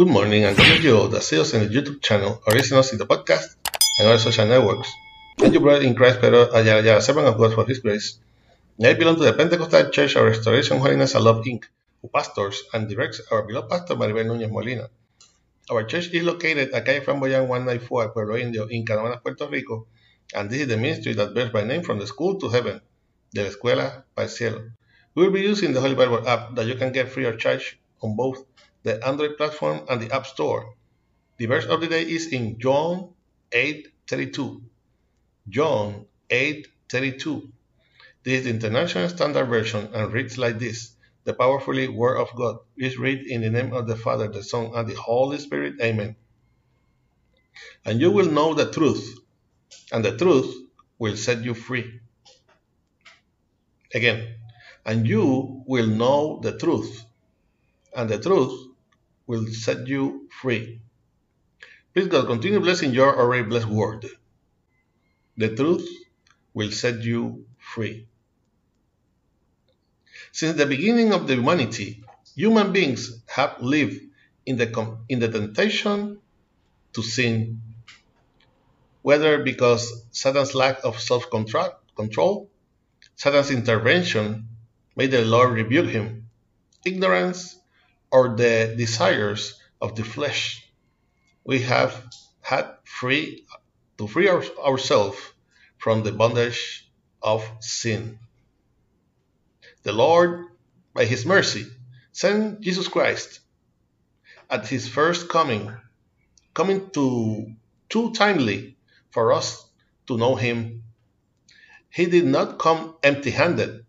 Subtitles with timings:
[0.00, 2.96] Good morning and welcome you see us in the YouTube channel or listen us in
[2.96, 3.54] the podcast
[3.98, 4.90] and other social networks.
[5.38, 8.18] I'm your brother in Christ, Pedro Ayala servant of God for His grace.
[8.82, 11.64] I belong to the Pentecostal Church of Restoration Holiness and Love Inc.,
[12.00, 14.88] who pastors and directs our beloved pastor Maribel Núñez Molina.
[15.70, 19.86] Our church is located at Calle Flamboyant 194, Pueblo Indio, in Canóvanas, Puerto Rico,
[20.34, 22.80] and this is the ministry that bears my name from the school to heaven,
[23.34, 24.62] de la escuela para el cielo.
[25.14, 27.78] We will be using the Holy Bible app that you can get free of charge
[28.00, 28.46] on both
[28.82, 30.74] the Android platform and the App Store.
[31.38, 33.14] The verse of the day is in John
[33.52, 34.62] 8:32.
[35.48, 37.52] John 8:32.
[38.22, 40.92] This is the International Standard Version and reads like this:
[41.24, 44.72] The powerfully Word of God is read in the name of the Father, the Son,
[44.74, 45.74] and the Holy Spirit.
[45.82, 46.16] Amen.
[47.84, 49.18] And you will know the truth,
[49.92, 50.54] and the truth
[50.98, 52.00] will set you free.
[53.94, 54.34] Again,
[54.84, 57.04] and you will know the truth,
[57.96, 58.69] and the truth
[59.30, 60.80] will set you free.
[61.94, 64.04] Please God, continue blessing your already blessed word.
[65.36, 65.88] The truth
[66.52, 68.08] will set you free.
[70.32, 72.02] Since the beginning of the humanity,
[72.34, 74.00] human beings have lived
[74.46, 76.18] in the, in the temptation
[76.94, 77.62] to sin,
[79.02, 82.50] whether because Satan's lack of self control,
[83.14, 84.48] Satan's intervention
[84.96, 86.26] made the Lord rebuke him,
[86.84, 87.59] ignorance,
[88.12, 90.70] or the desires of the flesh.
[91.44, 92.04] We have
[92.40, 93.46] had free
[93.98, 95.18] to free our, ourselves
[95.78, 96.90] from the bondage
[97.22, 98.18] of sin.
[99.82, 100.46] The Lord,
[100.94, 101.66] by his mercy,
[102.12, 103.40] sent Jesus Christ
[104.50, 105.72] at his first coming,
[106.54, 107.54] coming to
[107.88, 108.76] too timely
[109.10, 109.64] for us
[110.06, 110.82] to know him.
[111.88, 113.84] He did not come empty handed.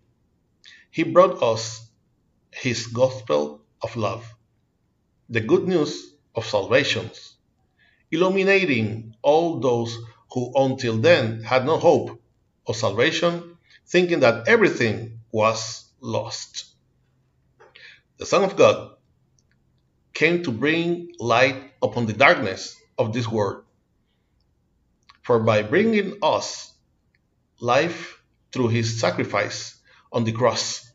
[0.92, 1.88] He brought us
[2.52, 4.26] his gospel of love,
[5.30, 7.10] the good news of salvation,
[8.12, 9.98] illuminating all those
[10.34, 12.22] who until then had no hope
[12.68, 16.66] of salvation, thinking that everything was lost.
[18.18, 18.96] The Son of God
[20.14, 23.64] came to bring light upon the darkness of this world.
[25.24, 26.72] For by bringing us
[27.60, 28.22] life
[28.52, 29.80] through his sacrifice
[30.12, 30.91] on the cross,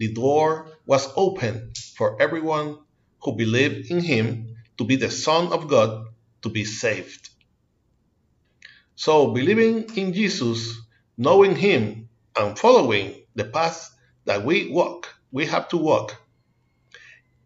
[0.00, 2.78] the door was open for everyone
[3.22, 6.06] who believed in him to be the Son of God
[6.40, 7.28] to be saved.
[8.96, 10.74] So, believing in Jesus,
[11.18, 13.94] knowing him, and following the path
[14.24, 16.16] that we walk, we have to walk,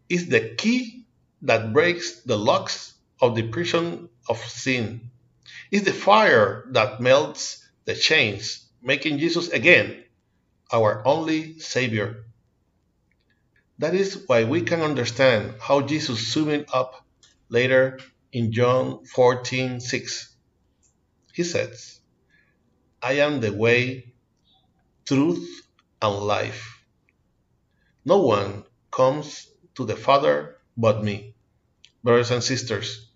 [0.07, 1.05] is the key
[1.41, 5.11] that breaks the locks of the prison of sin.
[5.71, 10.05] Is the fire that melts the chains, making Jesus again
[10.71, 12.24] our only Savior.
[13.79, 17.05] That is why we can understand how Jesus summed up
[17.49, 17.99] later
[18.31, 20.35] in John 14 6.
[21.33, 21.99] He says,
[23.01, 24.13] I am the way,
[25.03, 25.67] truth,
[26.01, 26.85] and life.
[28.05, 31.35] No one comes to the Father but me.
[32.01, 33.11] Brothers and sisters,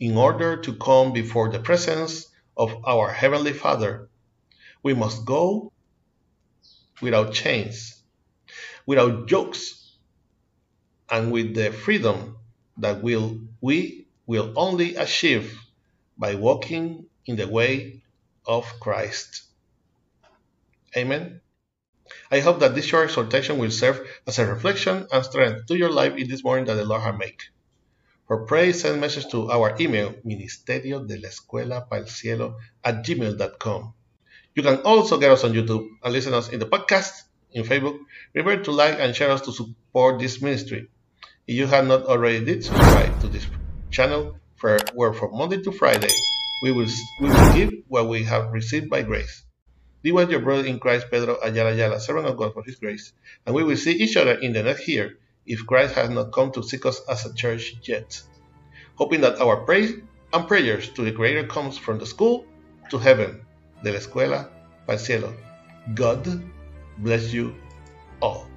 [0.00, 2.26] in order to come before the presence
[2.56, 4.08] of our Heavenly Father,
[4.82, 5.72] we must go
[7.00, 8.02] without chains,
[8.86, 9.79] without yokes
[11.10, 12.36] and with the freedom
[12.78, 15.58] that will, we will only achieve
[16.16, 18.02] by walking in the way
[18.46, 19.42] of Christ.
[20.96, 21.40] Amen.
[22.30, 25.90] I hope that this short exhortation will serve as a reflection and strength to your
[25.90, 27.40] life in this morning that the Lord has made.
[28.26, 33.04] For praise, send message to our email, ministerio de la escuela para el cielo at
[33.04, 33.94] gmail.com.
[34.54, 37.98] You can also get us on YouTube and listen us in the podcast, in Facebook.
[38.34, 40.88] Remember to like and share us to support this ministry.
[41.50, 43.44] If you have not already did subscribe to this
[43.90, 46.14] channel, for, where from Monday to Friday
[46.62, 46.86] we will,
[47.20, 49.42] we will give what we have received by grace.
[50.04, 53.12] This was your brother in Christ, Pedro Ayala Ayala, servant of God for his grace,
[53.44, 56.52] and we will see each other in the next year if Christ has not come
[56.52, 58.22] to seek us as a church yet.
[58.94, 59.92] Hoping that our praise
[60.32, 62.46] and prayers to the Creator comes from the school
[62.90, 63.44] to heaven,
[63.82, 64.48] de la escuela
[64.86, 65.34] para el cielo.
[65.96, 66.44] God
[66.98, 67.56] bless you
[68.22, 68.49] all.